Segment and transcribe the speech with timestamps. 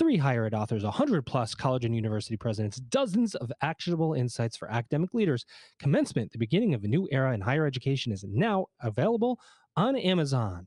[0.00, 4.72] three higher ed authors, 100 plus college and university presidents, dozens of actionable insights for
[4.72, 5.44] academic leaders.
[5.78, 9.38] Commencement, the beginning of a new era in higher education, is now available
[9.76, 10.66] on Amazon.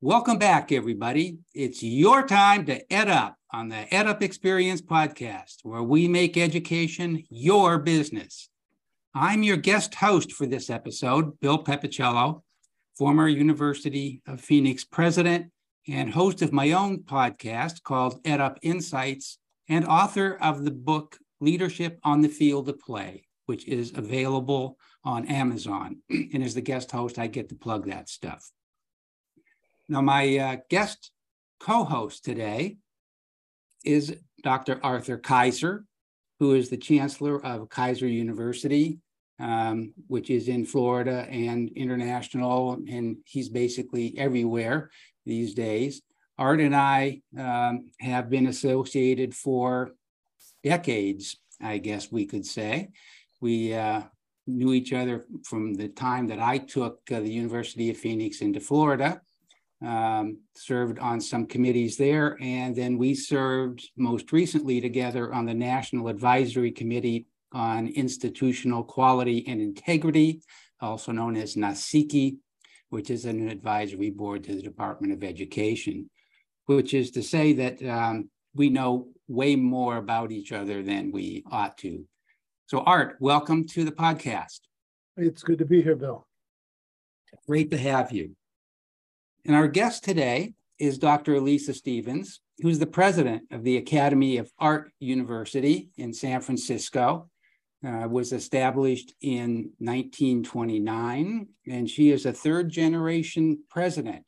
[0.00, 1.38] Welcome back, everybody.
[1.56, 7.80] It's your time to EdUp on the EdUp Experience podcast, where we make education your
[7.80, 8.48] business.
[9.12, 12.42] I'm your guest host for this episode, Bill Pepicello,
[12.96, 15.50] former University of Phoenix president
[15.88, 19.38] and host of my own podcast called EdUp Insights,
[19.68, 25.26] and author of the book Leadership on the Field of Play, which is available on
[25.26, 25.96] Amazon.
[26.10, 28.50] And as the guest host, I get to plug that stuff.
[29.88, 31.10] Now, my uh, guest
[31.58, 32.76] co host today
[33.84, 34.78] is Dr.
[34.82, 35.84] Arthur Keiser,
[36.38, 38.98] who is the chancellor of Keiser University,
[39.38, 44.90] um, which is in Florida and international, and he's basically everywhere
[45.26, 46.02] these days.
[46.38, 49.92] Art and I um, have been associated for
[50.64, 52.88] decades, I guess we could say.
[53.40, 54.02] We uh,
[54.46, 58.60] knew each other from the time that I took uh, the University of Phoenix into
[58.60, 59.20] Florida
[59.84, 62.36] um, served on some committees there.
[62.40, 69.44] And then we served most recently together on the National Advisory Committee on Institutional Quality
[69.46, 70.42] and Integrity,
[70.80, 72.36] also known as NACIQI,
[72.90, 76.10] which is an advisory board to the Department of Education,
[76.66, 81.42] which is to say that um, we know way more about each other than we
[81.50, 82.04] ought to.
[82.66, 84.60] So, Art, welcome to the podcast.
[85.16, 86.26] It's good to be here, Bill.
[87.46, 88.36] Great to have you.
[89.44, 91.34] And our guest today is Dr.
[91.34, 97.28] Elisa Stephens, who's the president of the Academy of Art University in San Francisco.
[97.84, 104.24] Uh, was established in 1929, and she is a third generation president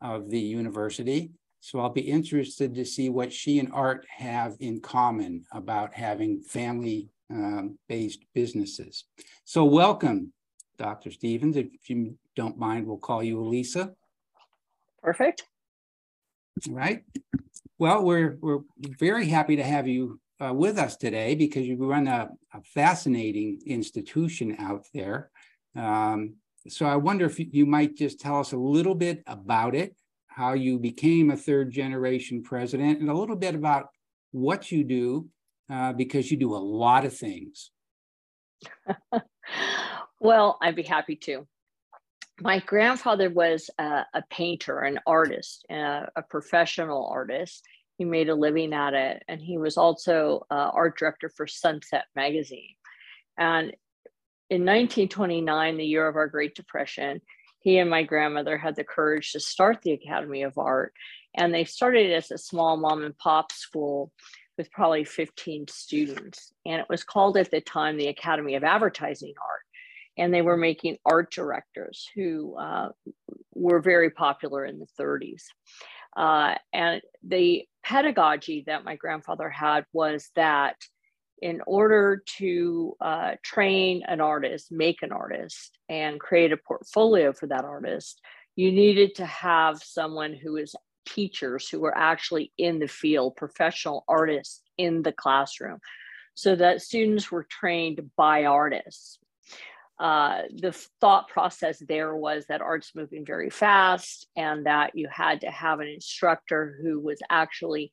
[0.00, 1.30] of the university.
[1.60, 6.40] So I'll be interested to see what she and Art have in common about having
[6.40, 9.04] family um, based businesses.
[9.44, 10.32] So, welcome,
[10.78, 11.10] Dr.
[11.10, 11.56] Stephens.
[11.56, 13.92] If you don't mind, we'll call you Elisa.
[15.02, 15.44] Perfect.
[16.68, 17.04] Right.
[17.78, 18.60] Well, we're we're
[18.98, 23.60] very happy to have you uh, with us today because you run a, a fascinating
[23.66, 25.30] institution out there.
[25.76, 26.34] Um,
[26.68, 29.96] so I wonder if you might just tell us a little bit about it,
[30.26, 33.88] how you became a third generation president, and a little bit about
[34.32, 35.28] what you do,
[35.70, 37.70] uh, because you do a lot of things.
[40.20, 41.46] well, I'd be happy to
[42.40, 47.64] my grandfather was a, a painter, an artist, a, a, professional artist.
[47.96, 52.04] He made a living at it, and he was also uh, art director for Sunset
[52.16, 52.74] Magazine.
[53.38, 53.68] And
[54.50, 57.20] in 1929, the year of our Great Depression,
[57.60, 60.92] he and my grandmother had the courage to start the Academy of Art.
[61.34, 64.12] And they started as a small mom and pop school
[64.58, 66.52] with probably 15 students.
[66.66, 69.62] And it was called at the time the Academy of Advertising Art
[70.16, 72.90] and they were making art directors who uh,
[73.54, 75.44] were very popular in the 30s.
[76.16, 80.76] Uh, and the pedagogy that my grandfather had was that
[81.42, 87.46] in order to uh, train an artist, make an artist, and create a portfolio for
[87.46, 88.20] that artist,
[88.56, 90.74] you needed to have someone who is
[91.06, 95.78] teachers who were actually in the field, professional artists in the classroom,
[96.34, 99.18] so that students were trained by artists
[99.98, 105.40] uh, the thought process there was that art's moving very fast and that you had
[105.42, 107.92] to have an instructor who was actually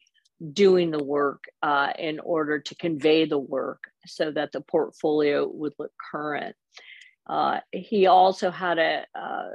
[0.53, 5.73] doing the work uh, in order to convey the work so that the portfolio would
[5.77, 6.55] look current.
[7.29, 9.49] Uh, he also had a, a,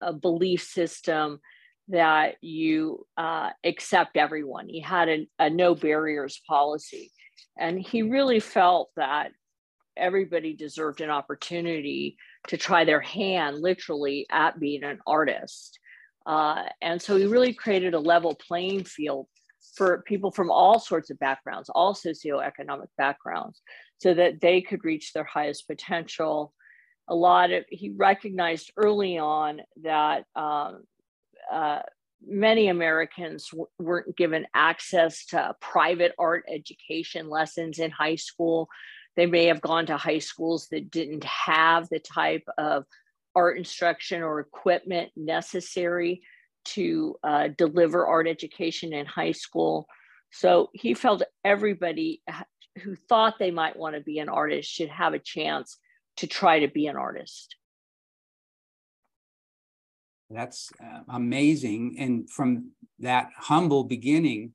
[0.00, 1.40] a, belief system
[1.86, 4.68] that you uh, accept everyone.
[4.68, 7.12] He had a, a no barriers policy.
[7.56, 9.30] And he really felt that
[9.96, 12.16] everybody deserved an opportunity
[12.48, 15.78] to try their hand literally at being an artist.
[16.26, 19.26] Uh, and so he really created a level playing field
[19.74, 23.60] for people from all sorts of backgrounds, all socioeconomic backgrounds,
[23.98, 26.52] so that they could reach their highest potential.
[27.08, 30.82] A lot of, he recognized early on that um,
[31.50, 31.80] uh,
[32.26, 38.68] many Americans weren't given access to private art education lessons in high school.
[39.16, 42.84] They may have gone to high schools that didn't have the type of
[43.34, 46.22] art instruction or equipment necessary
[46.64, 49.86] to uh, deliver art education in high school.
[50.30, 52.22] So he felt everybody
[52.82, 55.78] who thought they might want to be an artist should have a chance
[56.18, 57.56] to try to be an artist.
[60.30, 61.96] That's uh, amazing.
[61.98, 62.70] And from
[63.00, 64.54] that humble beginning,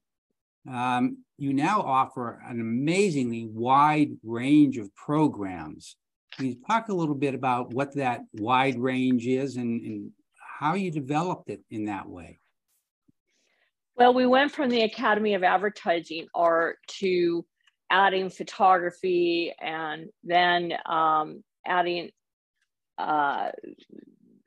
[0.72, 5.96] um, you now offer an amazingly wide range of programs.
[6.36, 10.12] Can you talk a little bit about what that wide range is and, and
[10.60, 12.40] how you developed it in that way?
[13.96, 17.46] Well, we went from the Academy of Advertising Art to
[17.90, 22.12] adding photography and then um, adding
[22.98, 23.50] uh,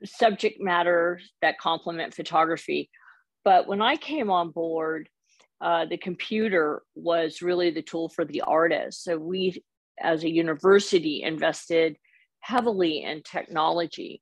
[0.05, 2.89] subject matter that complement photography.
[3.43, 5.09] But when I came on board,
[5.61, 9.03] uh, the computer was really the tool for the artist.
[9.03, 9.63] So we,
[9.99, 11.97] as a university, invested
[12.39, 14.21] heavily in technology,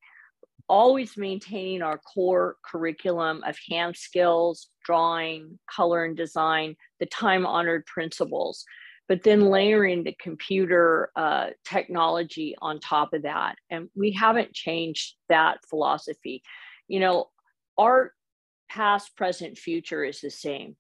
[0.68, 7.86] always maintaining our core curriculum of hand skills, drawing, color and design, the time honored
[7.86, 8.66] principles,
[9.08, 13.56] but then layering the computer uh, technology on top of that.
[13.72, 16.44] And we haven't changed that philosophy.
[16.90, 17.30] You know,
[17.78, 18.12] art,
[18.70, 20.76] past, present, future is the same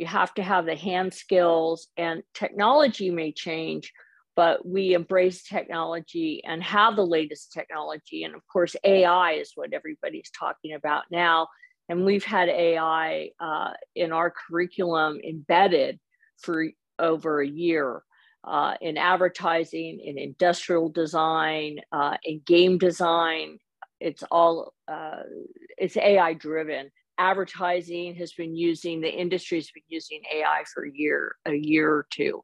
[0.00, 3.92] you have to have the hand skills and technology may change
[4.36, 8.24] but we embrace technology and have the latest technology.
[8.24, 11.48] And of course ai is what everybody's talking about now.
[11.90, 15.98] And we've had ai uh, in our curriculum embedded
[16.38, 16.64] for
[16.98, 18.02] over a year
[18.44, 23.58] uh, in advertising in industrial design uh, in game design.
[24.00, 25.24] It's all uh,
[25.76, 26.90] it's ai driven
[27.20, 32.06] advertising has been using, the industry's been using AI for a year, a year or
[32.10, 32.42] two.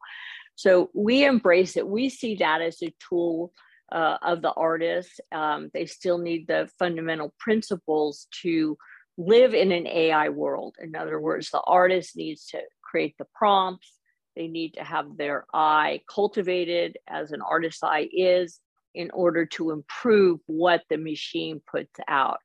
[0.55, 1.89] So we embrace it.
[1.89, 3.53] We see that as a tool
[3.91, 5.21] uh, of the artist.
[5.33, 8.77] Um, they still need the fundamental principles to
[9.17, 10.77] live in an AI world.
[10.81, 13.93] In other words, the artist needs to create the prompts.
[14.35, 18.61] They need to have their eye cultivated as an artist's eye is
[18.95, 22.41] in order to improve what the machine puts out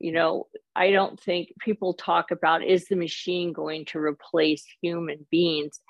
[0.00, 5.26] you know i don't think people talk about is the machine going to replace human
[5.30, 5.80] beings?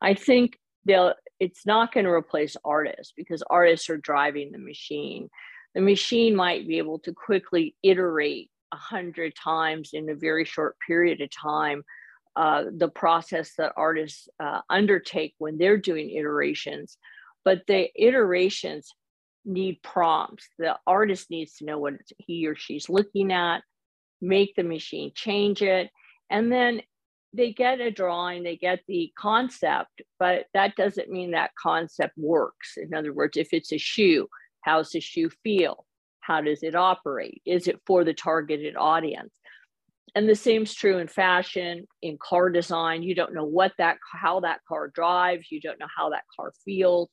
[0.00, 5.30] I think they'll it's not going to replace artists because artists are driving the machine.
[5.74, 10.76] The machine might be able to quickly iterate a hundred times in a very short
[10.86, 11.82] period of time
[12.36, 16.98] uh, the process that artists uh, undertake when they're doing iterations.
[17.44, 18.94] But the iterations
[19.44, 20.48] need prompts.
[20.58, 23.62] The artist needs to know what he or she's looking at,
[24.20, 25.90] make the machine change it,
[26.30, 26.82] and then
[27.32, 32.76] they get a drawing, they get the concept, but that doesn't mean that concept works.
[32.76, 34.28] In other words, if it's a shoe,
[34.62, 35.86] how's the shoe feel?
[36.20, 37.40] How does it operate?
[37.46, 39.32] Is it for the targeted audience?
[40.14, 43.04] And the same is true in fashion, in car design.
[43.04, 46.52] You don't know what that how that car drives, you don't know how that car
[46.64, 47.10] feels,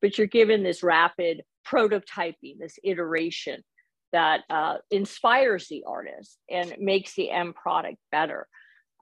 [0.00, 3.62] but you're given this rapid prototyping, this iteration
[4.12, 8.46] that uh, inspires the artist and makes the end product better.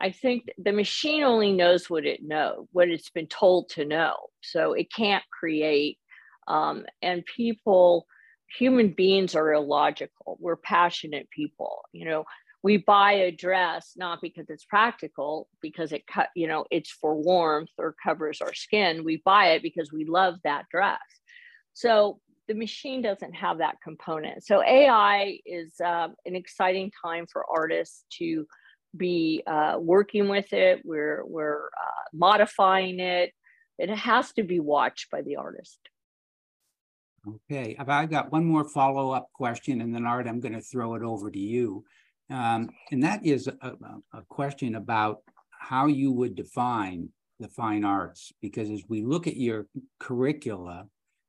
[0.01, 4.15] I think the machine only knows what it knows, what it's been told to know.
[4.43, 5.99] So it can't create.
[6.49, 8.07] Um, and people,
[8.59, 10.37] human beings are illogical.
[10.39, 11.83] We're passionate people.
[11.93, 12.25] You know,
[12.63, 17.15] we buy a dress not because it's practical, because it cut, you know, it's for
[17.15, 19.05] warmth or covers our skin.
[19.05, 20.99] We buy it because we love that dress.
[21.73, 24.45] So the machine doesn't have that component.
[24.45, 28.47] So AI is uh, an exciting time for artists to
[28.97, 30.81] be uh, working with it.
[30.85, 33.33] We're we're uh, modifying it.
[33.79, 35.79] It has to be watched by the artist.
[37.51, 40.95] Okay, I've got one more follow up question, and then Art, I'm going to throw
[40.95, 41.85] it over to you,
[42.31, 43.73] um, and that is a,
[44.15, 47.09] a question about how you would define
[47.41, 49.67] the fine arts, because as we look at your
[49.99, 50.87] curricula,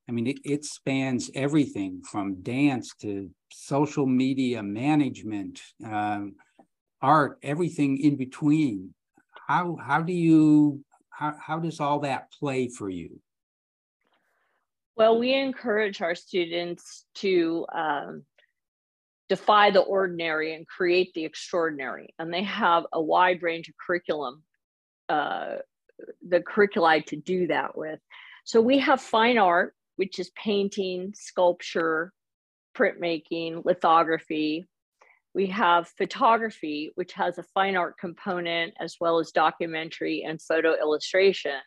[0.09, 6.35] I mean, it, it spans everything from dance to social media management, um,
[7.01, 8.93] art, everything in between.
[9.47, 13.19] How how do you how how does all that play for you?
[14.95, 18.23] Well, we encourage our students to um,
[19.29, 24.41] defy the ordinary and create the extraordinary, and they have a wide range of curriculum,
[25.09, 25.57] uh,
[26.27, 27.99] the curricula to do that with.
[28.45, 32.13] So we have fine art, which is painting, sculpture,
[32.75, 34.65] printmaking, lithography.
[35.33, 40.73] We have photography, which has a fine art component as well as documentary and photo
[40.79, 41.59] illustration.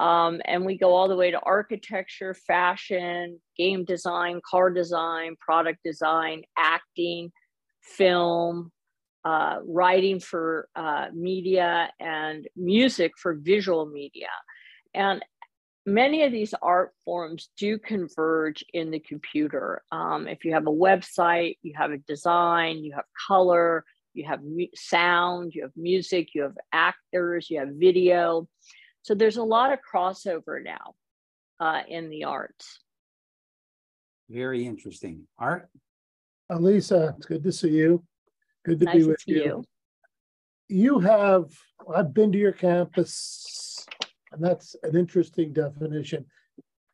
[0.00, 5.80] Um, and we go all the way to architecture, fashion, game design, car design, product
[5.84, 7.32] design, acting,
[7.82, 8.70] film,
[9.24, 14.28] uh, writing for uh, media, and music for visual media.
[14.94, 15.24] And
[15.88, 19.82] many of these art forms do converge in the computer.
[19.90, 24.40] Um, if you have a website, you have a design, you have color, you have
[24.74, 28.48] sound, you have music, you have actors, you have video.
[29.02, 30.94] So there's a lot of crossover now
[31.60, 32.80] uh, in the arts.
[34.28, 35.26] Very interesting.
[35.38, 35.68] Art?
[36.50, 38.04] Elisa, it's good to see you.
[38.64, 39.44] Good to nice be to with you.
[39.44, 39.64] you.
[40.68, 41.50] You have,
[41.94, 43.86] I've been to your campus,
[44.32, 46.24] and that's an interesting definition.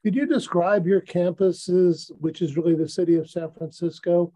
[0.02, 4.32] Could you describe your campuses, which is really the city of San Francisco,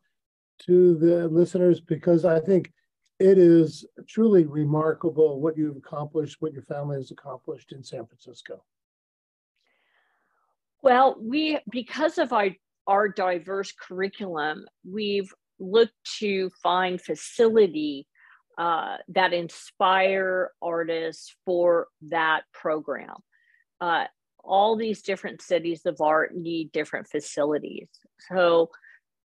[0.61, 1.81] to the listeners?
[1.81, 2.73] Because I think
[3.19, 8.65] it is truly remarkable what you've accomplished, what your family has accomplished in San Francisco.
[10.83, 12.51] Well, we because of our
[12.87, 18.07] our diverse curriculum, we've looked to find facility
[18.59, 23.15] uh, that inspire artists for that program.
[23.81, 24.05] Uh,
[24.43, 27.89] all these different cities of art need different facilities.
[28.29, 28.71] So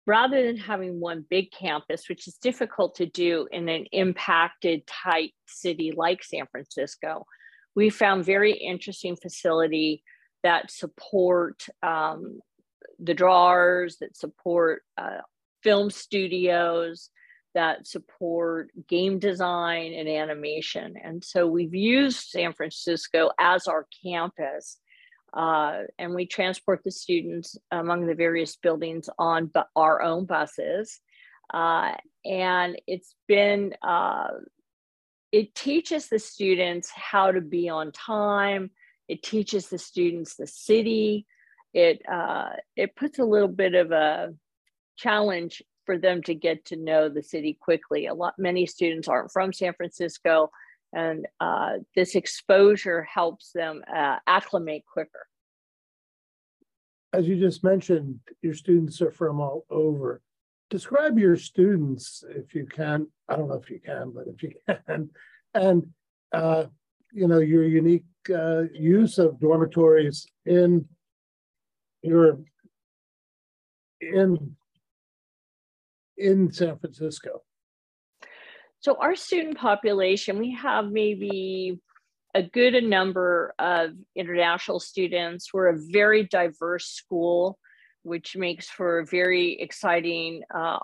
[0.05, 5.33] rather than having one big campus, which is difficult to do in an impacted, tight
[5.47, 7.25] city like San Francisco,
[7.75, 10.03] we found very interesting facility
[10.43, 12.39] that support um,
[12.99, 15.21] the drawers, that support uh,
[15.63, 17.09] film studios,
[17.55, 20.95] that support game design and animation.
[21.03, 24.77] And so we've used San Francisco as our campus.
[25.33, 31.01] Uh, and we transport the students among the various buildings on bu- our own buses.
[31.53, 31.91] Uh,
[32.23, 34.27] and it's been, uh,
[35.31, 38.71] it teaches the students how to be on time.
[39.07, 41.25] It teaches the students the city.
[41.73, 44.33] It, uh, it puts a little bit of a
[44.97, 48.07] challenge for them to get to know the city quickly.
[48.07, 50.51] A lot, many students aren't from San Francisco,
[50.93, 55.27] and uh, this exposure helps them uh, acclimate quicker.
[57.13, 60.21] As you just mentioned, your students are from all over.
[60.69, 63.07] Describe your students, if you can.
[63.29, 64.51] I don't know if you can, but if you
[64.87, 65.09] can,
[65.53, 65.87] and
[66.33, 66.65] uh,
[67.13, 70.85] you know your unique uh, use of dormitories in
[72.01, 72.39] your
[74.01, 74.55] in
[76.17, 77.41] in San Francisco?
[78.79, 81.79] So our student population, we have maybe
[82.35, 85.53] a good number of international students.
[85.53, 87.57] We're a very diverse school,
[88.03, 90.79] which makes for a very exciting uh,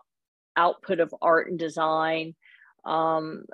[0.57, 2.35] output of art and design.
[2.85, 3.45] Um,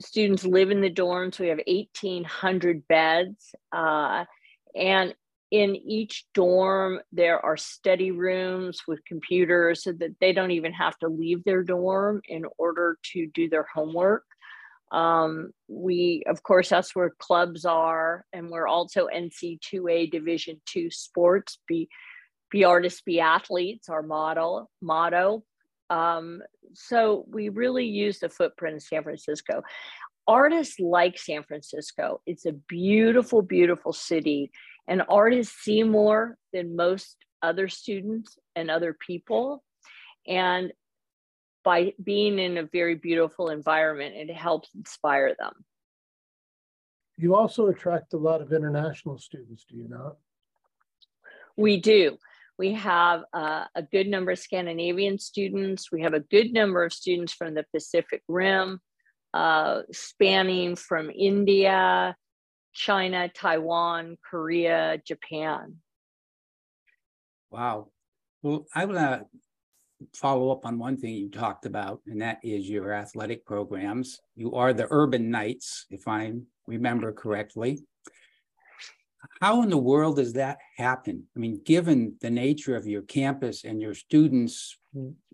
[0.00, 1.38] students live in the dorms.
[1.38, 3.54] We have 1,800 beds.
[3.72, 4.24] Uh,
[4.74, 5.14] and
[5.50, 10.96] in each dorm, there are study rooms with computers so that they don't even have
[10.98, 14.24] to leave their dorm in order to do their homework.
[14.92, 21.58] Um, we, of course, that's where clubs are, and we're also NC2A Division two sports.
[21.66, 21.88] Be,
[22.50, 23.88] be artists, be athletes.
[23.88, 25.44] Our model motto.
[25.90, 26.42] Um,
[26.74, 29.62] so we really use the footprint of San Francisco.
[30.28, 32.20] Artists like San Francisco.
[32.26, 34.52] It's a beautiful, beautiful city
[34.90, 39.62] and artists see more than most other students and other people.
[40.26, 40.72] And
[41.64, 45.52] by being in a very beautiful environment, it helps inspire them.
[47.16, 50.16] You also attract a lot of international students, do you not?
[51.56, 52.16] We do.
[52.58, 55.92] We have uh, a good number of Scandinavian students.
[55.92, 58.80] We have a good number of students from the Pacific Rim,
[59.32, 62.16] uh, spanning from India
[62.72, 65.76] China, Taiwan, Korea, Japan.
[67.50, 67.88] Wow.
[68.42, 69.26] Well, I want to
[70.14, 74.20] follow up on one thing you talked about, and that is your athletic programs.
[74.34, 76.32] You are the Urban Knights, if I
[76.66, 77.80] remember correctly.
[79.40, 81.24] How in the world does that happen?
[81.36, 84.78] I mean, given the nature of your campus and your students,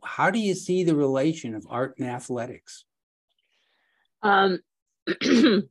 [0.03, 2.85] how do you see the relation of art and athletics?
[4.23, 4.61] Um,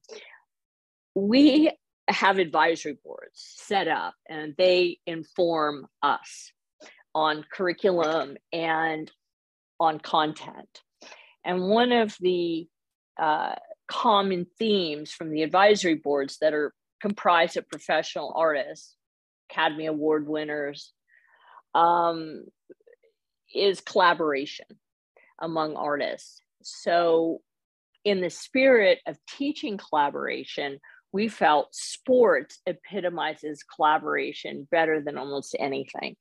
[1.15, 1.71] we
[2.07, 6.51] have advisory boards set up and they inform us
[7.15, 9.09] on curriculum and
[9.79, 10.81] on content.
[11.43, 12.67] And one of the
[13.17, 13.55] uh,
[13.87, 18.95] common themes from the advisory boards that are comprised of professional artists,
[19.49, 20.91] Academy Award winners,
[21.73, 22.45] um,
[23.53, 24.65] is collaboration
[25.39, 26.41] among artists.
[26.63, 27.41] So,
[28.03, 30.79] in the spirit of teaching collaboration,
[31.15, 36.17] we felt sports epitomizes collaboration better than almost anything.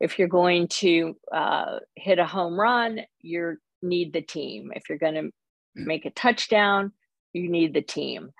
[0.00, 4.72] If you're going to uh, hit a home run, you need the team.
[4.74, 5.30] If you're going to
[5.76, 6.90] make a touchdown,
[7.32, 8.30] you need the team.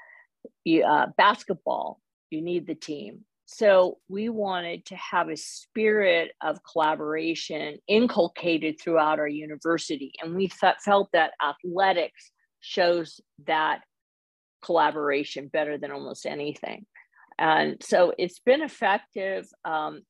[0.65, 3.21] You, uh, basketball, you need the team.
[3.47, 10.11] So we wanted to have a spirit of collaboration inculcated throughout our university.
[10.21, 13.83] And we felt that athletics shows that
[14.65, 16.87] collaboration better than almost anything.
[17.39, 20.03] And so it's been effective um,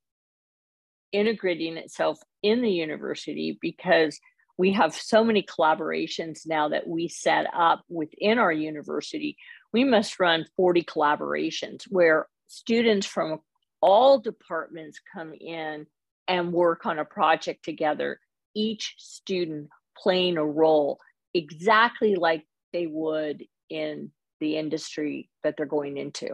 [1.13, 4.19] integrating itself in the university because
[4.57, 9.37] we have so many collaborations now that we set up within our university.
[9.73, 13.41] We must run 40 collaborations where students from
[13.81, 15.87] all departments come in
[16.29, 18.21] and work on a project together,
[18.55, 20.99] each student playing a role
[21.35, 24.11] exactly like they would in
[24.45, 26.29] the industry that they're going into.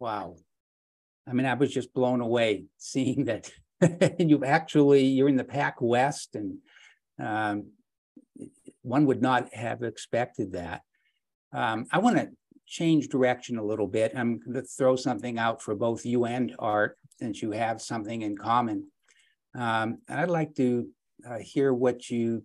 [0.00, 0.36] Wow.
[1.28, 3.50] I mean, I was just blown away seeing that
[4.18, 6.58] you've actually, you're in the Pac West and
[7.22, 7.66] um,
[8.80, 10.80] one would not have expected that.
[11.52, 12.30] Um, I want to
[12.66, 14.12] change direction a little bit.
[14.16, 18.22] I'm going to throw something out for both you and Art, since you have something
[18.22, 18.86] in common.
[19.54, 20.88] Um, I'd like to
[21.28, 22.42] uh, hear what you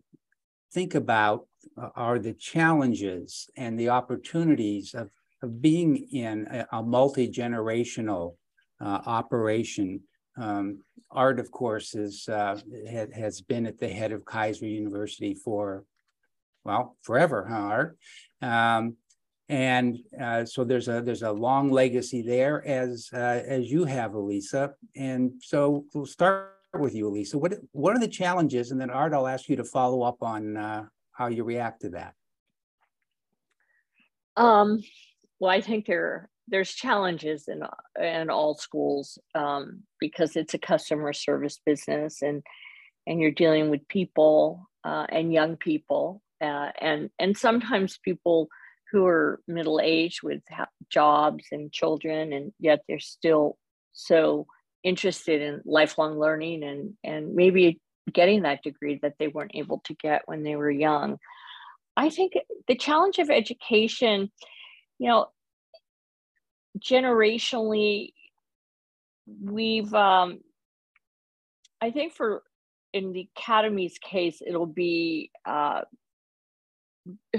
[0.73, 1.47] think about
[1.95, 5.09] are the challenges and the opportunities of,
[5.41, 8.35] of being in a, a multi-generational
[8.81, 10.01] uh, operation.
[10.37, 10.79] Um,
[11.11, 12.59] Art, of course, is, uh,
[13.13, 15.83] has been at the head of Keiser University for,
[16.63, 17.97] well, forever, huh, Art?
[18.41, 18.97] Um,
[19.49, 24.13] and uh, so there's a there's a long legacy there as uh, as you have,
[24.13, 24.73] Elisa.
[24.95, 27.37] And so we'll start with you, Elisa.
[27.39, 28.69] What what are the challenges?
[28.69, 30.85] And then Art, I'll ask you to follow up on uh,
[31.19, 32.13] how you react to that.
[34.37, 34.81] Um,
[35.39, 37.61] well, I think there there's challenges in
[38.01, 42.41] in all schools um, because it's a customer service business and
[43.05, 48.47] and you're dealing with people uh, and young people uh, and and sometimes people
[48.91, 50.41] who are middle aged with
[50.89, 53.57] jobs and children, and yet they're still
[53.91, 54.47] so
[54.83, 59.93] interested in lifelong learning and and maybe getting that degree that they weren't able to
[59.93, 61.17] get when they were young.
[61.95, 62.33] I think
[62.67, 64.31] the challenge of education,
[64.99, 65.27] you know,
[66.79, 68.13] generationally,
[69.41, 70.39] we've, um,
[71.81, 72.43] I think for
[72.93, 75.81] in the academy's case, it'll be uh,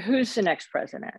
[0.04, 1.14] who's the next president?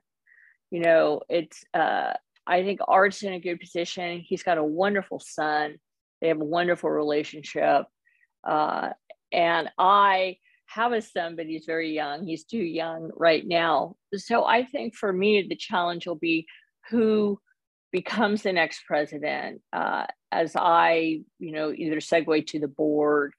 [0.72, 2.14] you know, it's uh,
[2.48, 4.24] I think Art's in a good position.
[4.26, 5.76] He's got a wonderful son.
[6.22, 7.86] They have a wonderful relationship.
[8.48, 8.90] Uh,
[9.32, 12.26] and I have a son, but he's very young.
[12.26, 13.96] He's too young right now.
[14.16, 16.48] So I think for me, the challenge will be
[16.90, 17.40] who
[17.92, 23.34] becomes the next president uh, as I, you know, either segue to the board.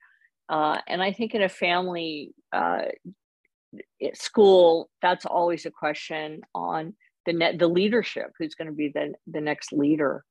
[0.48, 2.82] Uh, and I think in a family uh,
[4.12, 9.14] school, that's always a question on the net the leadership who's going to be the,
[9.26, 10.24] the next leader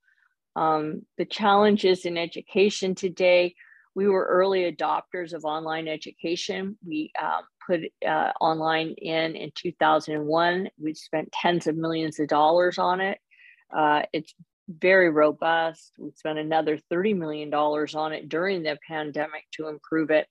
[0.55, 3.55] um, the challenges in education today
[3.95, 10.69] we were early adopters of online education we um, put uh, online in in 2001
[10.79, 13.19] we spent tens of millions of dollars on it
[13.75, 14.33] uh, it's
[14.69, 20.09] very robust we spent another 30 million dollars on it during the pandemic to improve
[20.11, 20.27] it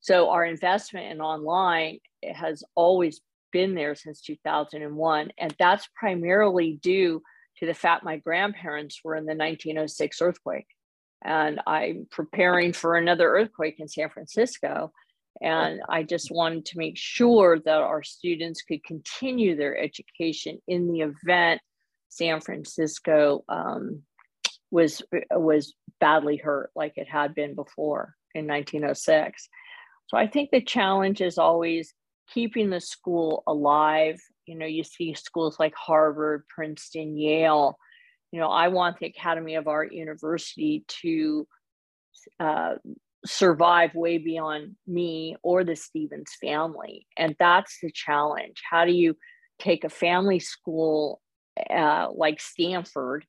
[0.00, 1.98] so our investment in online
[2.34, 3.20] has always
[3.52, 5.30] been there since 2001.
[5.38, 7.22] And that's primarily due
[7.58, 10.66] to the fact my grandparents were in the 1906 earthquake.
[11.26, 14.92] And I'm preparing for another earthquake in San Francisco.
[15.42, 20.90] And I just wanted to make sure that our students could continue their education in
[20.90, 21.60] the event
[22.08, 24.02] San Francisco um,
[24.70, 29.48] was was badly hurt like it had been before in 1906.
[30.08, 31.92] So I think the challenge is always
[32.32, 34.20] keeping the school alive.
[34.46, 37.76] You know, you see schools like Harvard, Princeton, Yale.
[38.32, 41.46] You know, I want the Academy of Art University to
[42.40, 42.74] uh,
[43.24, 47.06] survive way beyond me or the Stephens family.
[47.16, 48.62] And that's the challenge.
[48.68, 49.16] How do you
[49.58, 51.20] take a family school
[51.70, 53.24] uh, like Stanford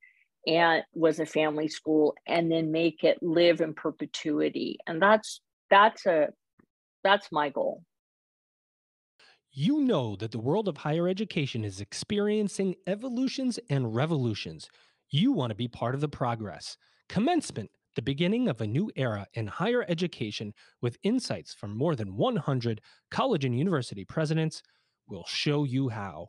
[0.46, 4.78] and was a family school and then make it live in perpetuity?
[4.88, 6.30] And that's that's a
[7.04, 7.84] that's my goal.
[9.52, 14.70] You know that the world of higher education is experiencing evolutions and revolutions.
[15.10, 16.78] You want to be part of the progress.
[17.10, 22.15] Commencement, the beginning of a new era in higher education with insights from more than
[22.15, 24.62] 100 college and university presidents,
[25.08, 26.28] will show you how.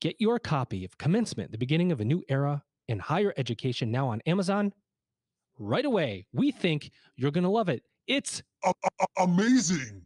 [0.00, 4.08] Get your copy of Commencement, the beginning of a new era in higher education now
[4.08, 4.72] on Amazon
[5.58, 6.26] right away.
[6.32, 7.82] We think you're going to love it.
[8.06, 8.42] It's
[9.18, 10.04] amazing.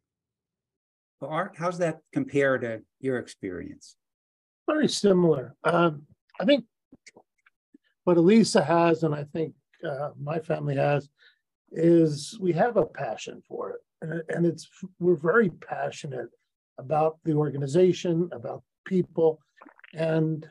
[1.23, 3.97] Art, how's that compare to your experience?
[4.69, 5.55] Very similar.
[5.65, 6.03] Um,
[6.39, 6.65] I think
[8.07, 9.53] what Elisa has, and I think
[9.85, 11.09] uh, my family has,
[11.73, 14.69] is we have a passion for it, and, it's
[15.01, 16.29] we're very passionate
[16.79, 19.41] about the organization, about people,
[19.93, 20.49] and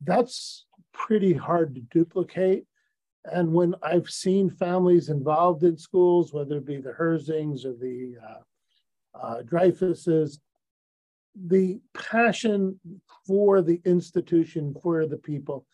[0.00, 2.64] that's pretty hard to duplicate.
[3.26, 8.16] And when I've seen families involved in schools, whether it be the Herzings or the
[8.28, 10.38] uh, uh, Dreyfuses,
[11.46, 12.80] the passion
[13.24, 15.64] for the institution, for the people,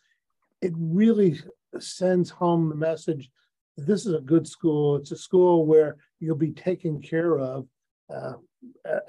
[0.65, 1.39] it really
[1.79, 3.29] sends home the message
[3.77, 4.95] this is a good school.
[4.95, 7.67] It's a school where you'll be taken care of
[8.13, 8.33] uh,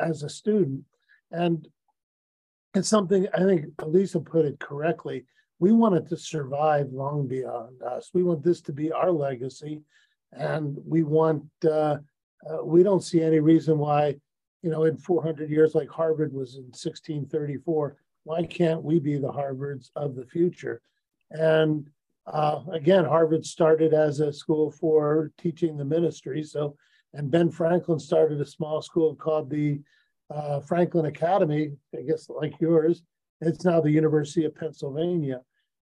[0.00, 0.82] as a student.
[1.30, 1.66] And
[2.74, 5.24] it's something I think Elisa put it correctly.
[5.58, 8.10] We want it to survive long beyond us.
[8.12, 9.82] We want this to be our legacy.
[10.32, 11.98] And we want, uh,
[12.48, 14.16] uh, we don't see any reason why,
[14.62, 19.32] you know, in 400 years, like Harvard was in 1634, why can't we be the
[19.32, 20.82] Harvards of the future?
[21.30, 21.88] And
[22.26, 26.42] uh, again, Harvard started as a school for teaching the ministry.
[26.42, 26.76] So,
[27.14, 29.80] and Ben Franklin started a small school called the
[30.30, 33.02] uh, Franklin Academy, I guess like yours.
[33.40, 35.40] It's now the University of Pennsylvania.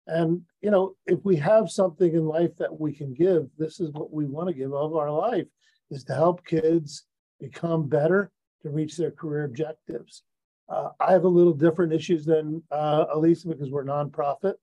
[0.07, 3.91] And, you know, if we have something in life that we can give, this is
[3.93, 5.47] what we want to give of our life
[5.91, 7.05] is to help kids
[7.41, 8.31] become better
[8.63, 10.23] to reach their career objectives.
[10.69, 14.55] Uh, I have a little different issues than uh, Elisa because we're nonprofit,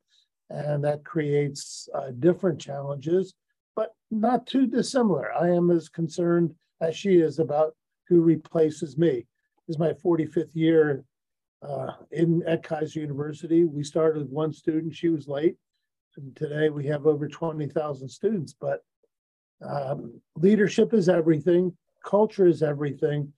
[0.50, 3.34] and that creates uh, different challenges,
[3.76, 5.32] but not too dissimilar.
[5.34, 7.76] I am as concerned as she is about
[8.08, 9.26] who replaces me
[9.68, 11.04] This is my 45th year
[11.62, 13.66] uh, in at Keiser University.
[13.66, 15.58] We started with one student; she was late,
[16.18, 18.56] and today we have over 20,000 students.
[18.60, 18.82] But
[19.62, 23.34] um, leadership is everything, culture is everything,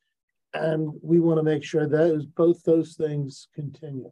[0.53, 4.11] and we want to make sure that both those things continue.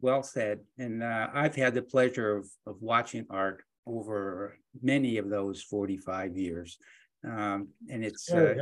[0.00, 0.60] Well said.
[0.78, 6.36] And uh, I've had the pleasure of, of watching art over many of those 45
[6.36, 6.78] years.
[7.24, 8.54] Um, and it's uh,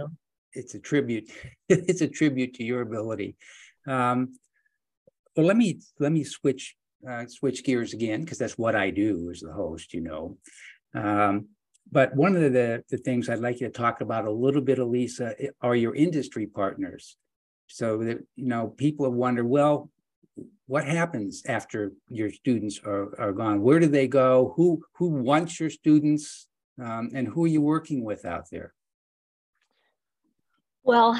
[0.52, 1.30] it's a tribute.
[1.68, 3.36] it's a tribute to your ability.
[3.86, 4.38] Um,
[5.34, 6.76] but let me let me switch
[7.08, 9.92] uh, switch gears again because that's what I do as the host.
[9.92, 10.38] You know.
[10.94, 11.48] Um,
[11.90, 14.80] but one of the, the things I'd like you to talk about a little bit,
[14.80, 17.16] Elisa, are your industry partners.
[17.68, 19.90] So that you know, people have wondered, well,
[20.66, 23.62] what happens after your students are, are gone?
[23.62, 24.52] Where do they go?
[24.56, 26.46] Who who wants your students?
[26.80, 28.74] Um, and who are you working with out there?
[30.82, 31.18] Well,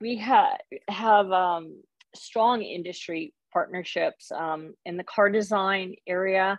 [0.00, 0.56] we ha-
[0.88, 1.82] have um,
[2.14, 6.58] strong industry partnerships um, in the car design area.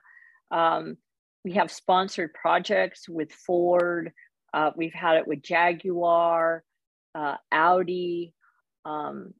[0.51, 0.97] Um,
[1.43, 4.11] we have sponsored projects with Ford.
[4.53, 6.63] Uh, we've had it with Jaguar,
[7.15, 8.33] uh, Audi,
[8.85, 9.33] um,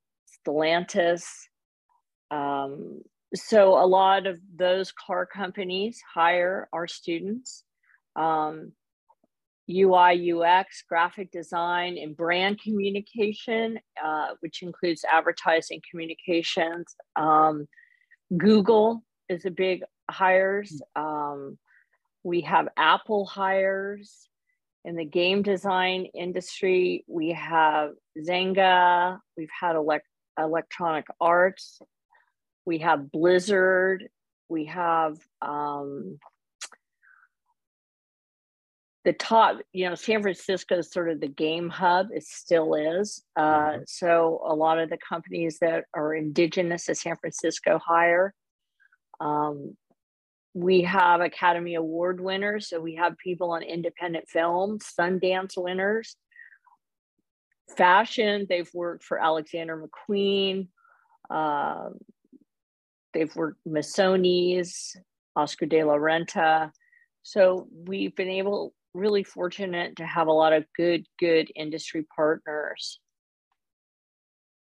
[0.48, 1.26] Stellantis.
[2.32, 3.02] Um,
[3.36, 7.64] so a lot of those car companies hire our students.
[8.16, 8.74] Um,
[9.70, 16.96] UI, UX, graphic design, and brand communication, uh, which includes advertising communications.
[17.16, 17.68] Um,
[18.36, 20.82] Google is a big hires.
[20.96, 21.58] Um,
[22.24, 24.28] we have Apple hires.
[24.84, 30.08] In the game design industry, we have Zynga, we've had elect-
[30.40, 31.82] Electronic Arts,
[32.66, 34.10] we have Blizzard,
[34.50, 36.20] we have um,
[39.04, 42.10] the top, you know, San Francisco is sort of the game hub.
[42.14, 43.24] It still is.
[43.36, 43.82] Uh, mm-hmm.
[43.88, 48.34] So a lot of the companies that are indigenous to San Francisco hire.
[49.20, 49.76] Um,
[50.54, 52.70] we have Academy Award winners.
[52.70, 56.16] So we have people on independent films, Sundance winners.
[57.78, 60.68] Fashion, they've worked for Alexander McQueen.
[61.30, 61.90] Uh,
[63.14, 64.96] they've worked Missoni's,
[65.36, 66.72] Oscar de la Renta.
[67.24, 73.00] So we've been able really fortunate to have a lot of good, good industry partners.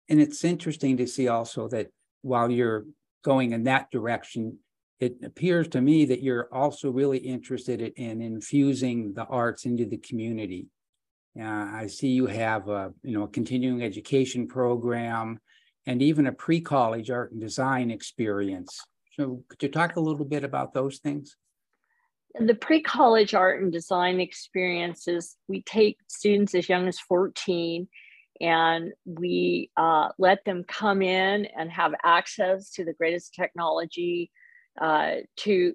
[0.09, 1.87] And it's interesting to see also that
[2.21, 2.85] while you're
[3.23, 4.59] going in that direction,
[4.99, 9.97] it appears to me that you're also really interested in infusing the arts into the
[9.97, 10.67] community.
[11.39, 15.39] Uh, I see you have a you know a continuing education program
[15.87, 18.79] and even a pre-college art and design experience.
[19.15, 21.35] So could you talk a little bit about those things?
[22.39, 27.87] the pre-college art and design experiences we take students as young as 14
[28.39, 34.29] and we uh, let them come in and have access to the greatest technology
[34.79, 35.73] uh, to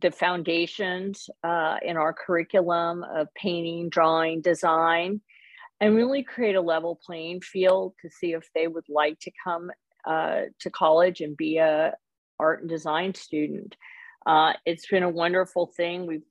[0.00, 5.20] the foundations uh, in our curriculum of painting drawing design
[5.80, 9.70] and really create a level playing field to see if they would like to come
[10.06, 11.94] uh, to college and be a
[12.38, 13.76] art and design student
[14.26, 16.06] Uh, it's been a wonderful thing.
[16.06, 16.26] We've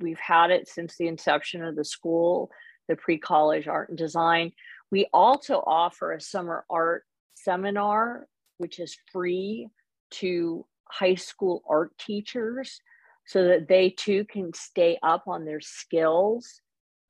[0.00, 2.50] we've had it since the inception of the school,
[2.88, 4.52] the pre-college art and design.
[4.90, 8.26] We also offer a summer art seminar,
[8.58, 9.68] which is free
[10.10, 12.80] to high school art teachers
[13.26, 16.60] so that they too can stay up on their skills.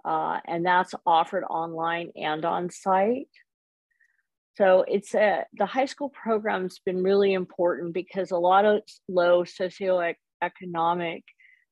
[0.09, 3.29] Uh, and that's offered online and on site.
[4.57, 9.45] So it's a, the high school program's been really important because a lot of low
[9.45, 11.25] socioeconomic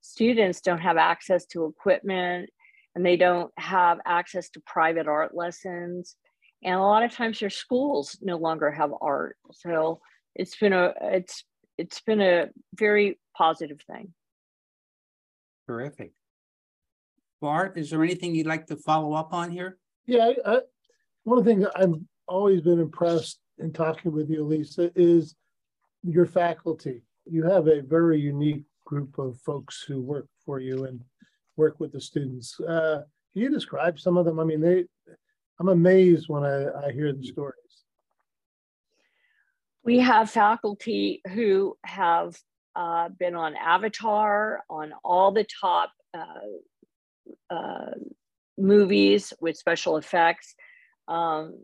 [0.03, 2.51] students don't have access to equipment
[2.94, 6.16] and they don't have access to private art lessons.
[6.62, 9.38] And a lot of times their schools no longer have art.
[9.53, 10.01] So
[10.35, 11.42] it's been a it's
[11.79, 14.12] it's been a very positive thing.
[15.66, 16.12] Terrific.
[17.40, 19.79] Bart, is there anything you'd like to follow up on here?
[20.07, 20.61] Yeah, I, I,
[21.25, 21.94] one of the things I've
[22.27, 25.35] always been impressed in talking with you, Lisa, is
[26.03, 27.03] your faculty.
[27.25, 31.03] You have a very unique group of folks who work for you and
[31.57, 32.59] work with the students.
[32.61, 34.38] Uh, can you describe some of them?
[34.38, 34.85] I mean, they,
[35.59, 37.55] I'm amazed when I, I hear the stories.
[39.85, 42.37] We have faculty who have
[42.75, 46.22] uh, been on Avatar, on all the top uh,
[47.50, 47.92] uh,
[48.58, 50.54] movies with special effects.
[51.08, 51.58] Um,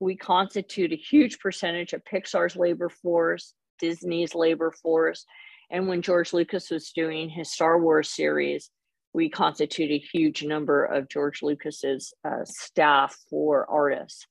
[0.00, 5.24] we constitute a huge percentage of Pixar's labor force, Disney's labor force.
[5.70, 8.70] And when George Lucas was doing his Star Wars series,
[9.12, 14.26] we constitute a huge number of George Lucas's uh, staff for artists.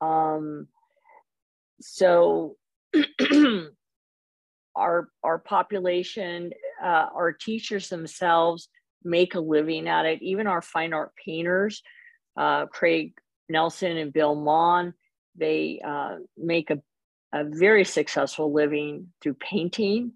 [0.00, 0.66] Um,
[1.80, 2.56] so
[4.76, 6.50] our our population,
[6.84, 8.68] uh, our teachers themselves
[9.06, 10.20] make a living at it.
[10.22, 11.82] Even our fine art painters,
[12.36, 13.14] uh, Craig
[13.48, 14.92] Nelson and Bill Mon,
[15.36, 16.80] they uh, make a,
[17.32, 20.12] a very successful living through painting.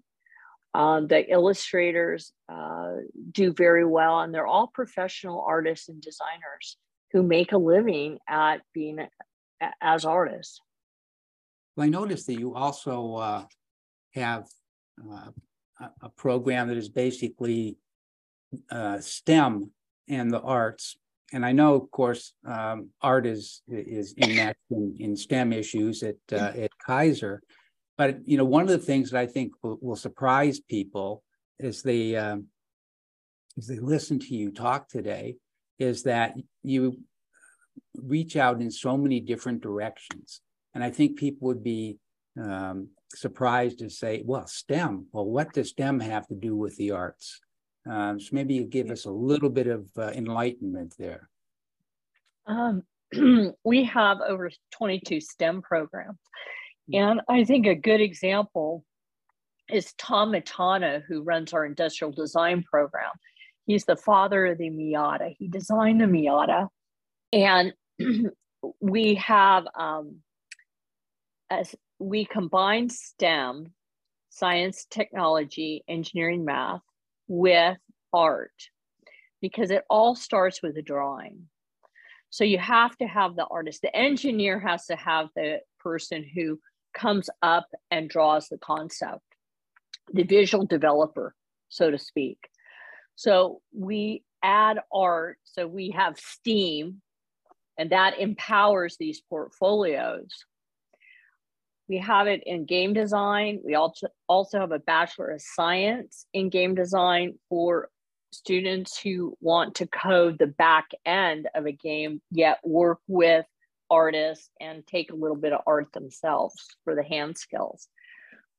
[0.73, 2.93] Um, the illustrators uh,
[3.31, 6.77] do very well, and they're all professional artists and designers
[7.11, 9.09] who make a living at being a,
[9.81, 10.59] as artists.
[11.75, 13.45] Well, I noticed that you also uh,
[14.13, 14.47] have
[15.09, 15.31] uh,
[16.01, 17.77] a program that is basically
[18.69, 19.71] uh, STEM
[20.07, 20.97] and the arts.
[21.33, 26.17] And I know, of course, um, art is is enmeshed in, in STEM issues at
[26.31, 27.39] uh, at Keiser.
[27.97, 31.23] But you know, one of the things that I think will, will surprise people
[31.61, 32.47] as they um,
[33.57, 35.35] as they listen to you talk today
[35.79, 36.99] is that you
[37.95, 40.41] reach out in so many different directions.
[40.73, 41.97] And I think people would be
[42.41, 46.91] um, surprised to say, well, STEM, well, what does STEM have to do with the
[46.91, 47.41] arts?
[47.89, 51.29] Um, so maybe you give us a little bit of uh, enlightenment there.
[52.45, 52.83] Um,
[53.63, 56.19] we have over 22 STEM programs.
[56.91, 56.95] Hmm.
[56.95, 58.85] And I think a good example
[59.69, 63.11] is Tom Matano, who runs our industrial design program.
[63.65, 65.35] He's the father of the Miata.
[65.37, 66.67] He designed the Miata.
[67.31, 67.73] And
[68.79, 70.17] we have um,
[71.49, 73.73] as we combine STEM,
[74.29, 76.81] science, technology, engineering, math,
[77.31, 77.77] with
[78.13, 78.51] art
[79.41, 81.47] because it all starts with a drawing.
[82.29, 83.81] So you have to have the artist.
[83.81, 86.59] The engineer has to have the person who
[86.93, 89.23] comes up and draws the concept,
[90.13, 91.33] the visual developer,
[91.69, 92.37] so to speak.
[93.15, 95.37] So we add art.
[95.43, 97.01] So we have STEAM,
[97.77, 100.27] and that empowers these portfolios
[101.91, 103.59] we have it in game design.
[103.65, 107.89] We also have a Bachelor of Science in game design for
[108.31, 113.45] students who want to code the back end of a game, yet work with
[113.89, 117.89] artists and take a little bit of art themselves for the hand skills.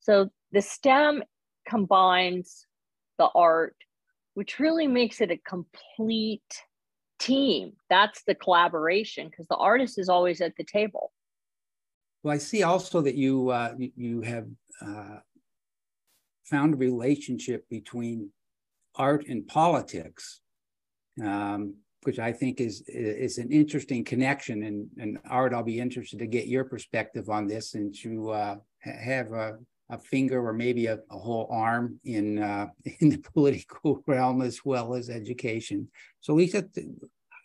[0.00, 1.22] So the STEM
[1.66, 2.66] combines
[3.16, 3.76] the art,
[4.34, 6.42] which really makes it a complete
[7.18, 7.72] team.
[7.88, 11.12] That's the collaboration because the artist is always at the table.
[12.22, 14.46] Well, I see also that you uh, you have
[14.80, 15.18] uh,
[16.44, 18.30] found a relationship between
[18.94, 20.40] art and politics,
[21.22, 24.62] um, which I think is is an interesting connection.
[24.62, 28.56] And, and Art, I'll be interested to get your perspective on this, and to uh,
[28.80, 29.58] have a,
[29.90, 32.68] a finger or maybe a, a whole arm in uh,
[33.00, 35.88] in the political realm as well as education.
[36.20, 36.68] So, Lisa,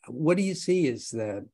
[0.07, 1.47] what do you see as the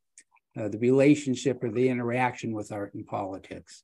[0.57, 3.83] uh, the relationship or the interaction with art and politics?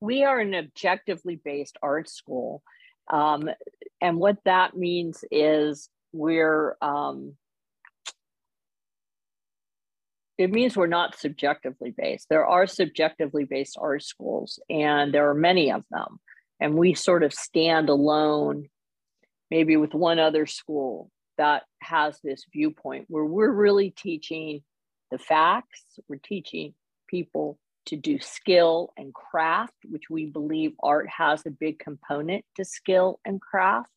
[0.00, 2.62] We are an objectively based art school.
[3.10, 3.48] Um,
[4.00, 7.34] and what that means is we're, um,
[10.38, 12.28] it means we're not subjectively based.
[12.28, 16.18] There are subjectively based art schools, and there are many of them.
[16.60, 18.68] And we sort of stand alone,
[19.50, 24.62] maybe with one other school that has this viewpoint where we're really teaching
[25.10, 26.74] the facts, we're teaching
[27.08, 32.64] people to do skill and craft, which we believe art has a big component to
[32.64, 33.90] skill and craft.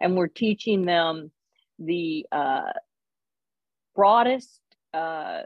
[0.00, 1.32] And we're teaching them
[1.78, 2.72] the uh,
[3.96, 4.60] broadest
[4.92, 5.42] uh,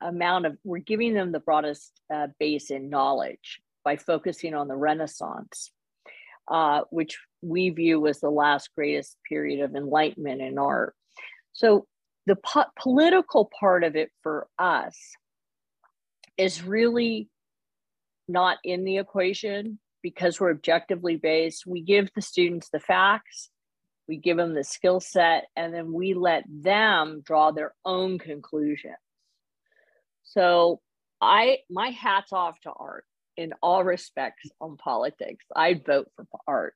[0.00, 4.76] amount of, we're giving them the broadest uh, base in knowledge by focusing on the
[4.76, 5.70] Renaissance,
[6.48, 10.94] uh, which we view as the last greatest period of enlightenment in art.
[11.52, 11.86] So
[12.26, 14.96] the po- political part of it for us
[16.38, 17.28] is really
[18.28, 21.66] not in the equation because we're objectively based.
[21.66, 23.50] We give the students the facts,
[24.08, 28.96] we give them the skill set, and then we let them draw their own conclusions.
[30.24, 30.80] So
[31.20, 33.04] I my hats off to art
[33.36, 35.44] in all respects on politics.
[35.54, 36.74] I'd vote for art.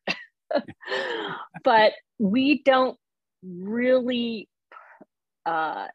[1.65, 2.97] but we don't
[3.43, 4.49] really
[5.47, 5.87] uh,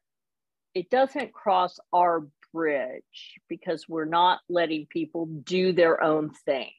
[0.73, 6.71] it doesn't cross our bridge because we're not letting people do their own thing.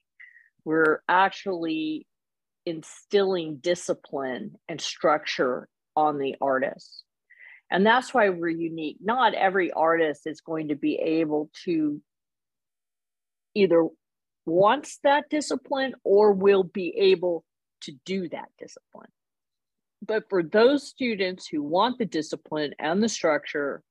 [0.65, 2.07] We're actually
[2.65, 7.05] instilling discipline and structure on the artist.
[7.71, 8.99] And that's why we're unique.
[9.01, 12.01] Not every artist is going to be able to
[13.55, 13.87] either
[14.47, 17.45] wants that discipline or will be able
[17.83, 19.11] to do that discipline.
[20.05, 23.83] But for those students who want the discipline and the structure,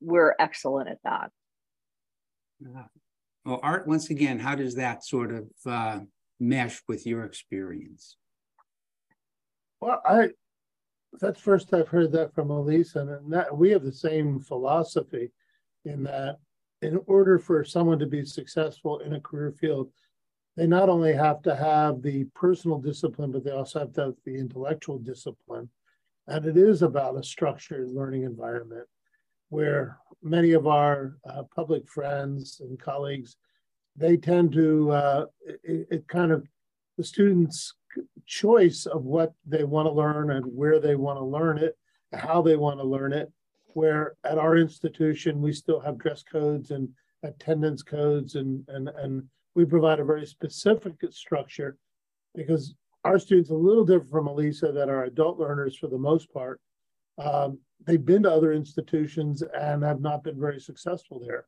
[0.00, 1.30] we're excellent at that.
[3.44, 6.00] Well, Art, once again, how does that sort of uh,
[6.38, 8.16] mesh with your experience?
[9.80, 10.30] Well, I
[11.20, 15.30] that's first I've heard that from Elise, and that we have the same philosophy
[15.84, 16.38] in that
[16.82, 19.90] in order for someone to be successful in a career field,
[20.58, 24.14] they not only have to have the personal discipline, but they also have to have
[24.24, 25.70] the intellectual discipline.
[26.26, 28.88] And it is about a structured learning environment
[29.50, 33.36] where many of our uh, public friends and colleagues,
[33.94, 36.44] they tend to, uh, it, it kind of,
[36.96, 37.74] the students'
[38.26, 41.78] choice of what they want to learn and where they want to learn it,
[42.12, 43.30] how they want to learn it,
[43.74, 46.88] where at our institution, we still have dress codes and
[47.22, 49.22] attendance codes and, and, and
[49.54, 51.76] we provide a very specific structure
[52.34, 55.98] because our students are a little different from Elisa that are adult learners for the
[55.98, 56.60] most part.
[57.18, 61.46] Um, they've been to other institutions and have not been very successful there.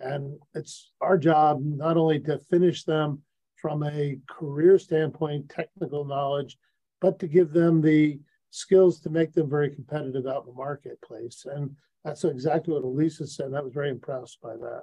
[0.00, 3.22] And it's our job not only to finish them
[3.56, 6.58] from a career standpoint, technical knowledge,
[7.00, 8.18] but to give them the
[8.50, 11.46] skills to make them very competitive out in the marketplace.
[11.50, 13.54] And that's exactly what Elisa said.
[13.54, 14.82] I was very impressed by that,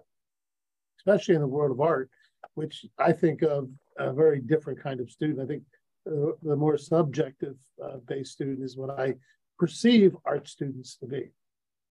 [0.99, 2.09] especially in the world of art,
[2.55, 5.39] which I think of a very different kind of student.
[5.39, 5.63] I think
[6.07, 9.15] uh, the more subjective uh, based student is what I
[9.57, 11.29] perceive art students to be.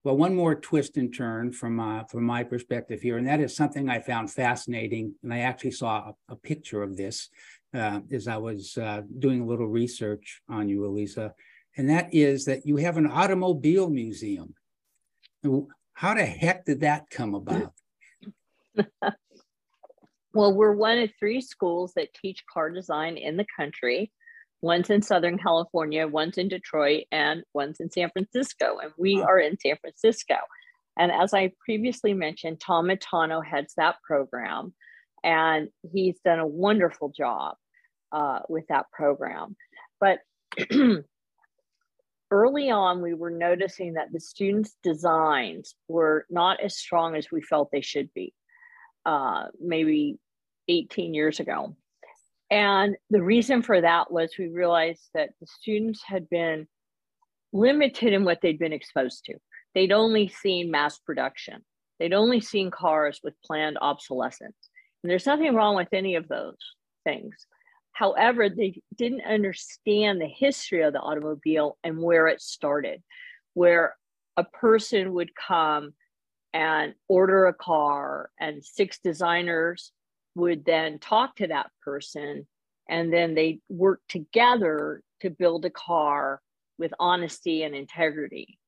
[0.04, 3.56] Well, one more twist and turn from uh, from my perspective here, and that is
[3.56, 5.16] something I found fascinating.
[5.22, 7.30] And I actually saw a, a picture of this
[7.74, 11.34] uh, as I was uh, doing a little research on you, Elisa,
[11.76, 14.54] and that is that you have an automobile museum.
[15.94, 17.74] How the heck did that come about?
[20.38, 24.12] well, we're one of three schools that teach car design in the country.
[24.62, 28.78] One's in Southern California, one's in Detroit, and one's in San Francisco.
[28.78, 30.36] And we are in San Francisco.
[30.96, 34.76] And as I previously mentioned, Tom Matano heads that program,
[35.24, 37.56] and he's done a wonderful job
[38.12, 39.56] uh, with that program.
[40.00, 40.20] But
[42.32, 47.42] early on, we were noticing that the students' designs were not as strong as we
[47.42, 48.36] felt they should be,
[49.04, 50.20] uh, maybe
[50.68, 51.76] 18 years ago.
[52.50, 56.68] And the reason for that was we realized that the students had been
[57.52, 59.36] limited in what they'd been exposed to.
[59.76, 61.64] They'd only seen mass production,
[62.00, 64.56] they'd only seen cars with planned obsolescence.
[65.04, 66.58] And there's nothing wrong with any of those
[67.04, 67.36] things.
[67.92, 73.02] However, they didn't understand the history of the automobile and where it started,
[73.54, 73.96] where
[74.38, 75.94] a person would come
[76.54, 79.92] and order a car, and six designers
[80.38, 82.48] would then talk to that person,
[82.88, 86.40] and then they work together to build a car
[86.78, 88.60] with honesty and integrity.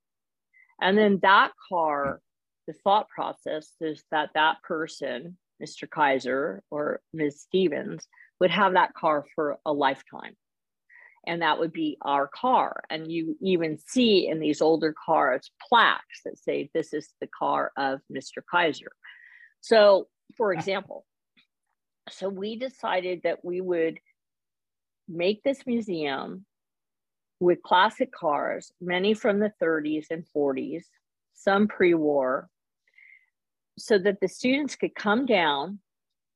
[0.82, 2.22] And then that car,
[2.67, 5.88] the thought process is that that person, Mr.
[5.88, 7.41] Keiser or Ms.
[7.41, 8.07] Stephens,
[8.39, 10.36] would have that car for a lifetime.
[11.28, 12.82] And that would be our car.
[12.89, 17.72] And you even see in these older cars plaques that say, this is the car
[17.78, 18.41] of Mr.
[18.51, 18.88] Keiser.
[19.61, 20.07] So,
[20.38, 21.05] for example,
[22.12, 23.99] So we decided that we would
[25.07, 26.45] make this museum
[27.39, 30.84] with classic cars, many from the 30s and 40s,
[31.34, 32.49] some pre war,
[33.78, 35.80] so that the students could come down,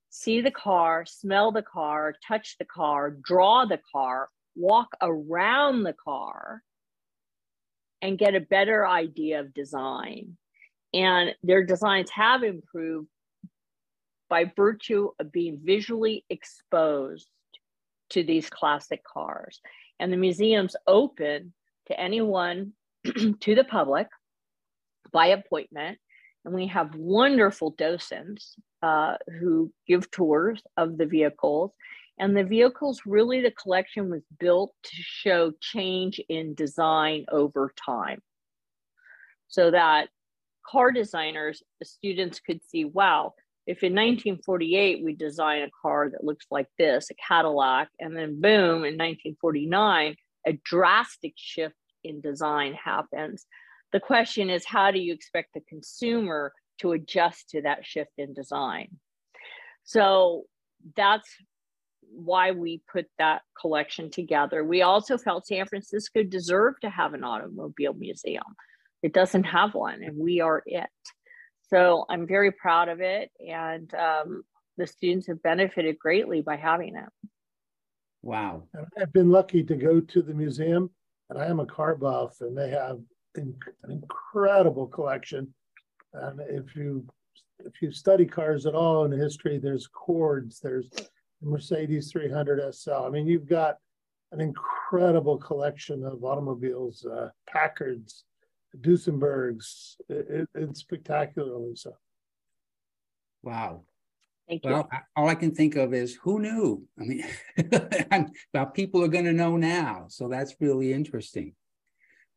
[0.09, 5.93] see the car, smell the car, touch the car, draw the car, walk around the
[5.93, 6.63] car,
[8.01, 10.37] and get a better idea of design.
[10.93, 13.07] And their designs have improved
[14.33, 17.27] by virtue of being visually exposed
[18.09, 19.61] to these classic cars.
[19.99, 21.53] And the museum's open
[21.85, 22.73] to anyone,
[23.05, 24.07] to the public
[25.11, 25.99] by appointment.
[26.45, 31.71] And we have wonderful docents uh, who give tours of the vehicles.
[32.17, 38.19] And the vehicles, really, the collection was built to show change in design over time.
[39.47, 40.09] So that
[40.65, 43.35] car designers, the students could see, wow,
[43.65, 48.41] if in 1948 we design a car that looks like this, a Cadillac, and then
[48.41, 53.45] boom, in 1949, a drastic shift in design happens.
[53.93, 58.33] The question is, how do you expect the consumer to adjust to that shift in
[58.33, 58.97] design?
[59.85, 60.43] So
[60.97, 61.29] that's
[62.11, 64.63] why we put that collection together.
[64.63, 68.43] We also felt San Francisco deserved to have an automobile museum.
[69.01, 70.89] It doesn't have one, and we are it.
[71.73, 74.43] So I'm very proud of it, and um,
[74.77, 77.09] the students have benefited greatly by having it.
[78.21, 78.67] Wow.
[78.75, 80.91] And I've been lucky to go to the museum,
[81.31, 82.99] and I am a car buff, and they have
[83.33, 83.55] an
[83.89, 85.51] incredible collection.
[86.13, 87.07] And if you
[87.65, 90.89] if you study cars at all in history, there's Cords, there's
[91.41, 92.91] Mercedes 300 SL.
[92.91, 93.77] I mean, you've got
[94.31, 98.25] an incredible collection of automobiles, uh, Packards,
[98.79, 99.95] Duesenbergs.
[100.09, 101.93] It, it's spectacularly so.
[103.43, 103.83] Wow.
[104.47, 104.71] Thank you.
[104.71, 106.85] Well, all I can think of is who knew?
[106.99, 107.25] I mean,
[108.53, 110.05] well, people are going to know now.
[110.09, 111.53] So that's really interesting.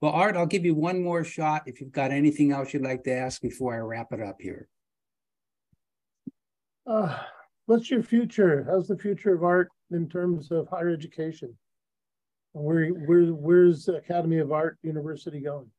[0.01, 3.03] Well, Art, I'll give you one more shot if you've got anything else you'd like
[3.05, 4.69] to ask before I wrap it up here.
[6.87, 7.19] Uh,
[7.65, 8.65] what's your future?
[8.69, 11.57] How's the future of art in terms of higher education?
[12.53, 15.71] Where, where, where's Academy of Art University going?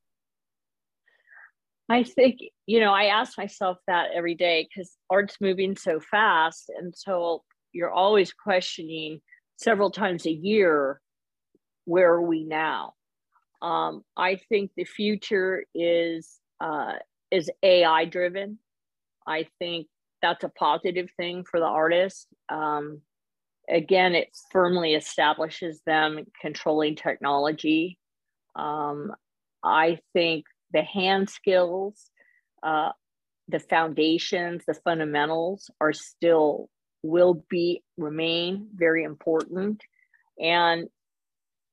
[1.90, 6.70] I think, you know, I ask myself that every day because art's moving so fast.
[6.78, 9.22] And so you're always questioning
[9.58, 11.02] several times a year
[11.86, 12.94] where are we now?
[13.62, 16.94] Um, I think the future is uh,
[17.32, 18.60] is AI driven.
[19.26, 19.88] I think
[20.22, 22.28] that's a positive thing for the artist.
[22.50, 23.02] Um,
[23.70, 27.98] again, it firmly establishes them controlling technology.
[28.56, 29.14] Um,
[29.64, 32.10] I think the hand skills,
[32.64, 32.92] uh,
[33.48, 36.70] the foundations, the fundamentals are still
[37.04, 39.82] will be remain very important.
[40.40, 40.88] And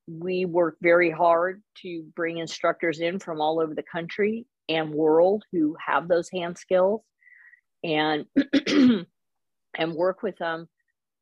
[0.06, 5.44] we work very hard to bring instructors in from all over the country and world
[5.52, 7.02] who have those hand skills
[7.82, 8.26] and
[9.76, 10.68] and work with them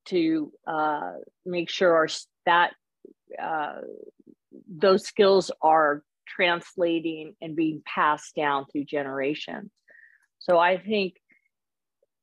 [0.07, 1.13] to uh,
[1.47, 2.09] make sure our,
[2.47, 2.73] that
[3.41, 3.81] uh,
[4.69, 6.03] those skills are
[6.35, 9.71] translating and being passed down through generations.
[10.39, 11.15] So I think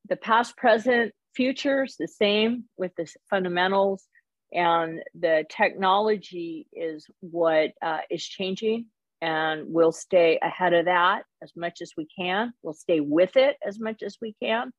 [0.07, 4.03] the past, present, futures the same with the fundamentals,
[4.51, 8.87] and the technology is what uh, is changing.
[9.21, 12.53] And we'll stay ahead of that as much as we can.
[12.63, 14.71] We'll stay with it as much as we can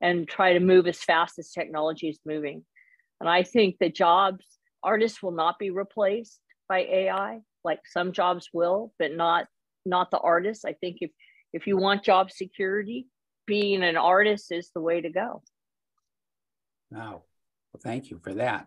[0.00, 2.64] and try to move as fast as technology is moving.
[3.20, 4.44] And I think the jobs,
[4.82, 9.46] artists will not be replaced by AI like some jobs will, but not
[9.86, 10.64] not the artists.
[10.64, 11.10] I think if
[11.52, 13.06] if you want job security,
[13.46, 15.42] being an artist is the way to go.
[16.90, 17.22] Wow.
[17.72, 18.66] Well, thank you for that.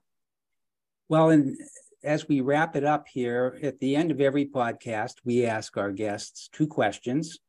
[1.09, 1.57] Well, and
[2.03, 5.91] as we wrap it up here, at the end of every podcast, we ask our
[5.91, 7.39] guests two questions.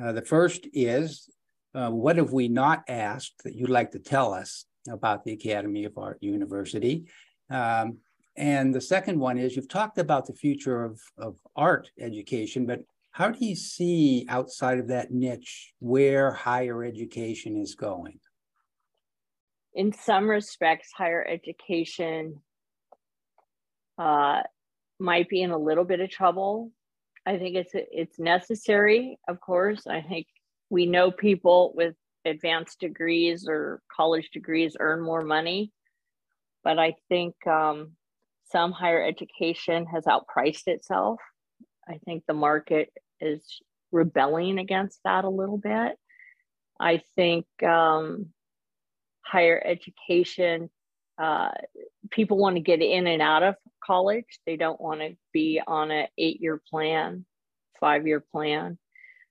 [0.00, 1.28] Uh, the first is
[1.74, 5.84] uh, What have we not asked that you'd like to tell us about the Academy
[5.84, 7.06] of Art University?
[7.50, 7.98] Um,
[8.36, 12.80] and the second one is you've talked about the future of, of art education, but
[13.10, 18.18] how do you see outside of that niche where higher education is going?
[19.74, 22.40] In some respects, higher education
[23.98, 24.42] uh,
[24.98, 26.72] might be in a little bit of trouble.
[27.26, 29.86] I think it's it's necessary, of course.
[29.86, 30.26] I think
[30.70, 35.70] we know people with advanced degrees or college degrees earn more money,
[36.64, 37.92] but I think um,
[38.52, 41.20] some higher education has outpriced itself.
[41.88, 42.90] I think the market
[43.20, 43.42] is
[43.90, 45.96] rebelling against that a little bit.
[46.78, 48.26] I think um,
[49.24, 50.70] higher education.
[51.20, 51.50] Uh,
[52.10, 54.38] people want to get in and out of college.
[54.46, 57.24] They don't want to be on an eight year plan,
[57.80, 58.78] five year plan.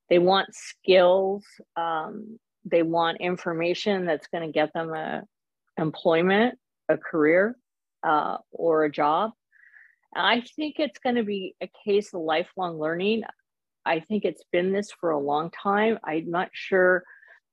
[0.10, 1.46] They want skills.
[1.76, 5.24] Um, they want information that's going to get them a
[5.78, 6.58] employment,
[6.90, 7.56] a career,
[8.04, 9.32] uh, or a job.
[10.16, 13.24] I think it's going to be a case of lifelong learning.
[13.86, 16.00] I think it's been this for a long time.
[16.04, 17.04] I'm not sure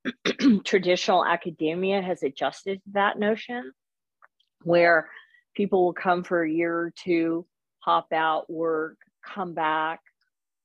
[0.65, 3.73] traditional academia has adjusted to that notion
[4.63, 5.09] where
[5.55, 7.47] people will come for a year or two,
[7.81, 10.01] hop out, work, come back.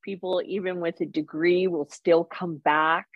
[0.03, 3.07] People, even with a degree, will still come back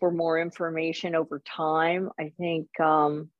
[0.00, 2.10] for more information over time.
[2.18, 3.30] I think um,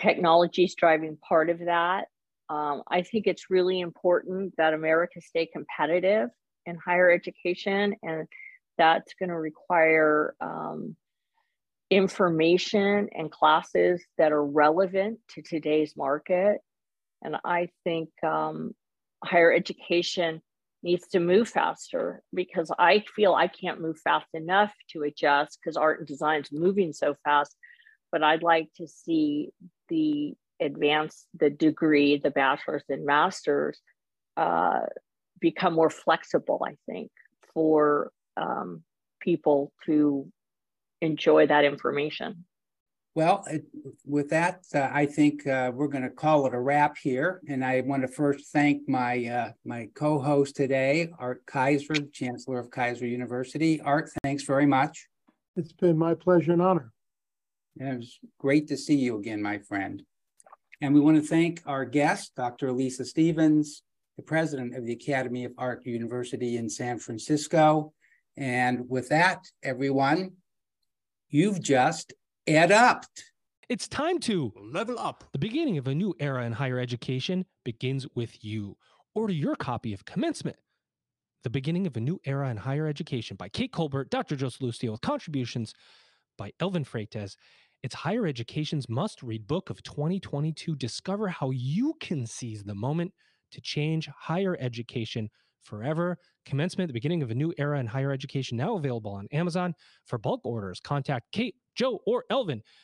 [0.00, 2.06] technology is driving part of that.
[2.48, 6.30] Um, I think it's really important that America stay competitive
[6.66, 8.26] in higher education, and
[8.78, 10.96] that's going to require um,
[11.90, 16.58] information and classes that are relevant to today's market.
[17.22, 18.74] And I think um,
[19.24, 20.40] higher education
[20.82, 25.76] needs to move faster because I feel I can't move fast enough to adjust because
[25.76, 27.56] art and design is moving so fast.
[28.10, 29.50] But I'd like to see
[29.88, 33.80] the advance the degree, the bachelor's and master's,
[34.36, 34.80] uh,
[35.40, 37.10] become more flexible, I think,
[37.54, 38.82] for um,
[39.20, 40.30] people to
[41.00, 42.44] enjoy that information.
[43.14, 43.64] Well, it,
[44.04, 47.40] with that, uh, I think uh, we're going to call it a wrap here.
[47.48, 52.70] And I want to first thank my uh, my co-host today, Art Keiser, Chancellor of
[52.70, 53.80] Keiser University.
[53.80, 55.08] Art, thanks very much.
[55.56, 56.92] It's been my pleasure and honor.
[57.78, 60.02] And it was great to see you again, my friend.
[60.80, 62.68] And we want to thank our guest, Dr.
[62.68, 63.82] Elisa Stephens,
[64.16, 67.92] the president of the Academy of Art University in San Francisco.
[68.36, 70.32] And with that, everyone,
[71.28, 72.12] you've just
[72.46, 73.24] ed upped.
[73.68, 75.24] It's time to Level up.
[75.32, 78.76] The beginning of a new era in higher education begins with you.
[79.14, 80.56] Order your copy of Commencement,
[81.42, 84.36] The Beginning of a New Era in Higher Education by Kate Colbert, Dr.
[84.36, 85.74] Joseph Sallustio, with contributions
[86.36, 87.36] by Elvin Freytes.
[87.84, 90.74] It's higher education's must read book of 2022.
[90.74, 93.12] Discover how you can seize the moment
[93.52, 95.28] to change higher education
[95.62, 96.18] forever.
[96.44, 99.74] Commencement, the beginning of a new era in higher education, now available on Amazon.
[100.06, 102.62] For bulk orders, contact Kate, Joe, or Elvin